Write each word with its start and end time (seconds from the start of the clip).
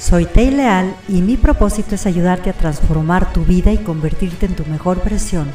Soy 0.00 0.24
Tei 0.24 0.50
Leal 0.50 0.96
y 1.08 1.20
mi 1.20 1.36
propósito 1.36 1.94
es 1.94 2.06
ayudarte 2.06 2.48
a 2.48 2.54
transformar 2.54 3.34
tu 3.34 3.44
vida 3.44 3.70
y 3.70 3.76
convertirte 3.76 4.46
en 4.46 4.56
tu 4.56 4.64
mejor 4.64 5.04
versión, 5.04 5.52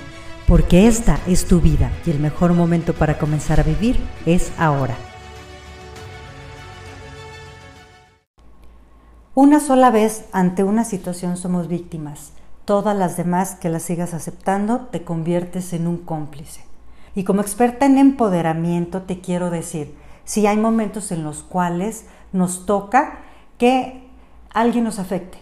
porque 0.47 0.87
esta 0.87 1.19
es 1.25 1.47
tu 1.47 1.61
vida 1.61 1.91
y 2.05 2.11
el 2.11 2.19
mejor 2.19 2.53
momento 2.53 2.93
para 2.93 3.17
comenzar 3.17 3.59
a 3.59 3.63
vivir 3.63 3.99
es 4.27 4.51
ahora. 4.59 4.95
Una 9.33 9.59
sola 9.59 9.89
vez 9.89 10.25
ante 10.31 10.63
una 10.63 10.83
situación 10.83 11.37
somos 11.37 11.67
víctimas. 11.67 12.33
Todas 12.65 12.95
las 12.95 13.17
demás 13.17 13.55
que 13.55 13.69
las 13.69 13.81
sigas 13.81 14.13
aceptando 14.13 14.81
te 14.91 15.03
conviertes 15.03 15.73
en 15.73 15.87
un 15.87 15.97
cómplice. 15.97 16.61
Y 17.15 17.23
como 17.23 17.41
experta 17.41 17.87
en 17.87 17.97
empoderamiento 17.97 19.01
te 19.01 19.21
quiero 19.21 19.49
decir, 19.49 19.95
si 20.23 20.45
hay 20.45 20.57
momentos 20.57 21.11
en 21.11 21.23
los 21.23 21.41
cuales 21.41 22.05
nos 22.31 22.67
toca 22.67 23.21
que 23.57 24.05
alguien 24.55 24.85
nos 24.85 24.99
afecte. 24.99 25.37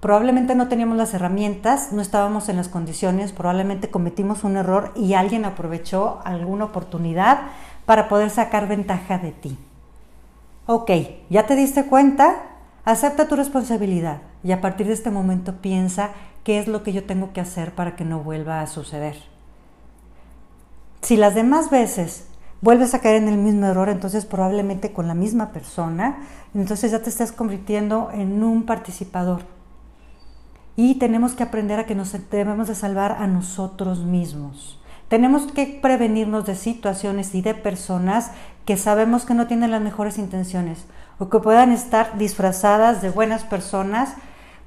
Probablemente 0.00 0.54
no 0.54 0.68
teníamos 0.68 0.96
las 0.96 1.12
herramientas, 1.12 1.92
no 1.92 2.00
estábamos 2.00 2.48
en 2.48 2.56
las 2.56 2.68
condiciones, 2.68 3.32
probablemente 3.32 3.90
cometimos 3.90 4.44
un 4.44 4.56
error 4.56 4.92
y 4.94 5.14
alguien 5.14 5.44
aprovechó 5.44 6.20
alguna 6.24 6.66
oportunidad 6.66 7.40
para 7.84 8.08
poder 8.08 8.30
sacar 8.30 8.68
ventaja 8.68 9.18
de 9.18 9.32
ti. 9.32 9.58
Ok, 10.66 10.90
¿ya 11.30 11.46
te 11.46 11.56
diste 11.56 11.86
cuenta? 11.86 12.36
Acepta 12.84 13.28
tu 13.28 13.34
responsabilidad 13.34 14.22
y 14.42 14.52
a 14.52 14.60
partir 14.60 14.86
de 14.86 14.92
este 14.92 15.10
momento 15.10 15.56
piensa 15.56 16.10
qué 16.44 16.58
es 16.58 16.68
lo 16.68 16.82
que 16.82 16.92
yo 16.92 17.04
tengo 17.04 17.32
que 17.32 17.40
hacer 17.40 17.74
para 17.74 17.96
que 17.96 18.04
no 18.04 18.20
vuelva 18.20 18.60
a 18.60 18.66
suceder. 18.66 19.16
Si 21.02 21.16
las 21.16 21.34
demás 21.34 21.70
veces 21.70 22.28
vuelves 22.64 22.94
a 22.94 23.00
caer 23.00 23.16
en 23.16 23.28
el 23.28 23.36
mismo 23.36 23.66
error, 23.66 23.90
entonces 23.90 24.24
probablemente 24.24 24.90
con 24.94 25.06
la 25.06 25.12
misma 25.12 25.52
persona, 25.52 26.16
entonces 26.54 26.90
ya 26.90 27.02
te 27.02 27.10
estás 27.10 27.30
convirtiendo 27.30 28.08
en 28.10 28.42
un 28.42 28.64
participador. 28.64 29.42
Y 30.74 30.94
tenemos 30.94 31.34
que 31.34 31.42
aprender 31.42 31.78
a 31.78 31.84
que 31.84 31.94
nos 31.94 32.16
debemos 32.30 32.66
de 32.66 32.74
salvar 32.74 33.18
a 33.20 33.26
nosotros 33.26 34.06
mismos. 34.06 34.80
Tenemos 35.08 35.52
que 35.52 35.78
prevenirnos 35.82 36.46
de 36.46 36.56
situaciones 36.56 37.34
y 37.34 37.42
de 37.42 37.54
personas 37.54 38.30
que 38.64 38.78
sabemos 38.78 39.26
que 39.26 39.34
no 39.34 39.46
tienen 39.46 39.70
las 39.70 39.82
mejores 39.82 40.16
intenciones 40.16 40.86
o 41.18 41.28
que 41.28 41.40
puedan 41.40 41.70
estar 41.70 42.16
disfrazadas 42.16 43.02
de 43.02 43.10
buenas 43.10 43.44
personas 43.44 44.14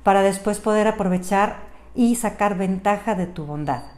para 0.04 0.22
después 0.22 0.60
poder 0.60 0.88
aprovechar 0.88 1.56
y 1.96 2.14
sacar 2.14 2.60
ventaja 2.60 3.16
de 3.16 3.26
tu 3.26 3.48
bondad. 3.48 3.97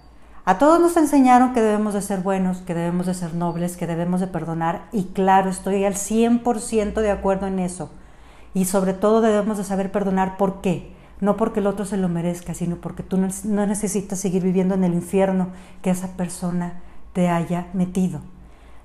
A 0.49 0.57
todos 0.57 0.81
nos 0.81 0.97
enseñaron 0.97 1.53
que 1.53 1.61
debemos 1.61 1.93
de 1.93 2.01
ser 2.01 2.21
buenos, 2.21 2.63
que 2.63 2.73
debemos 2.73 3.05
de 3.05 3.13
ser 3.13 3.35
nobles, 3.35 3.77
que 3.77 3.85
debemos 3.85 4.19
de 4.19 4.25
perdonar 4.25 4.87
y 4.91 5.03
claro, 5.13 5.51
estoy 5.51 5.85
al 5.85 5.93
100% 5.93 7.01
de 7.01 7.11
acuerdo 7.11 7.45
en 7.45 7.59
eso. 7.59 7.91
Y 8.55 8.65
sobre 8.65 8.93
todo 8.93 9.21
debemos 9.21 9.59
de 9.59 9.63
saber 9.63 9.91
perdonar 9.91 10.37
por 10.37 10.61
qué. 10.61 10.91
No 11.19 11.37
porque 11.37 11.59
el 11.59 11.67
otro 11.67 11.85
se 11.85 11.97
lo 11.97 12.09
merezca, 12.09 12.55
sino 12.55 12.77
porque 12.77 13.03
tú 13.03 13.19
no 13.19 13.67
necesitas 13.67 14.17
seguir 14.17 14.41
viviendo 14.41 14.73
en 14.73 14.83
el 14.83 14.95
infierno 14.95 15.49
que 15.83 15.91
esa 15.91 16.17
persona 16.17 16.81
te 17.13 17.29
haya 17.29 17.67
metido 17.73 18.21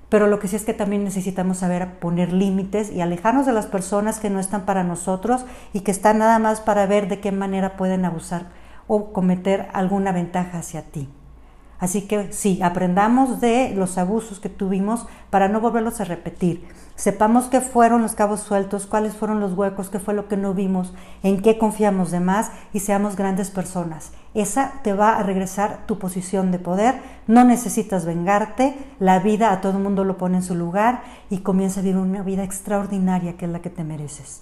pero 0.07 0.27
lo 0.27 0.37
que 0.37 0.47
sí 0.47 0.55
es 0.55 0.65
que 0.65 0.73
también 0.75 1.03
necesitamos 1.03 1.57
saber 1.57 1.97
poner 1.97 2.31
límites 2.31 2.91
y 2.91 3.01
alejarnos 3.01 3.47
de 3.47 3.53
las 3.53 3.65
personas 3.65 4.19
que 4.19 4.29
no 4.29 4.39
están 4.39 4.65
para 4.65 4.83
nosotros 4.83 5.45
y 5.73 5.79
que 5.81 5.89
están 5.89 6.19
nada 6.19 6.37
más 6.37 6.61
para 6.61 6.85
ver 6.85 7.07
de 7.07 7.19
qué 7.19 7.31
manera 7.31 7.75
pueden 7.75 8.05
abusar 8.05 8.49
o 8.85 9.11
cometer 9.11 9.67
alguna 9.73 10.11
ventaja 10.11 10.59
hacia 10.59 10.83
ti. 10.83 11.09
Así 11.79 12.03
que 12.07 12.31
sí, 12.31 12.59
aprendamos 12.63 13.41
de 13.41 13.73
los 13.75 13.97
abusos 13.97 14.39
que 14.39 14.49
tuvimos 14.49 15.05
para 15.29 15.49
no 15.49 15.59
volverlos 15.59 15.99
a 15.99 16.05
repetir. 16.05 16.67
Sepamos 16.95 17.45
qué 17.45 17.59
fueron 17.59 18.01
los 18.01 18.15
cabos 18.15 18.39
sueltos, 18.39 18.85
cuáles 18.85 19.15
fueron 19.15 19.41
los 19.41 19.53
huecos, 19.53 19.89
qué 19.89 19.99
fue 19.99 20.13
lo 20.13 20.29
que 20.29 20.37
no 20.37 20.53
vimos, 20.53 20.93
en 21.23 21.41
qué 21.41 21.57
confiamos 21.57 22.11
de 22.11 22.21
más 22.21 22.51
y 22.71 22.79
seamos 22.79 23.17
grandes 23.17 23.51
personas. 23.51 24.13
Esa 24.33 24.73
te 24.83 24.93
va 24.93 25.17
a 25.17 25.23
regresar 25.23 25.85
tu 25.87 25.99
posición 25.99 26.51
de 26.51 26.59
poder. 26.59 27.01
No 27.27 27.43
necesitas 27.43 28.05
vengarte. 28.05 28.77
La 28.99 29.19
vida 29.19 29.51
a 29.51 29.59
todo 29.59 29.73
el 29.73 29.83
mundo 29.83 30.05
lo 30.05 30.17
pone 30.17 30.37
en 30.37 30.43
su 30.43 30.55
lugar 30.55 31.03
y 31.29 31.39
comienza 31.39 31.81
a 31.81 31.83
vivir 31.83 31.97
una 31.97 32.23
vida 32.23 32.43
extraordinaria 32.43 33.35
que 33.35 33.45
es 33.45 33.51
la 33.51 33.59
que 33.59 33.69
te 33.69 33.83
mereces. 33.83 34.41